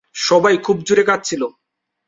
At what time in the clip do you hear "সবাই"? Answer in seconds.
0.19-0.55